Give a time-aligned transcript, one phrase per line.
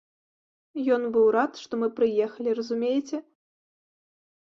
[0.95, 3.25] Ён быў рад, што мы прыехалі, разумееце.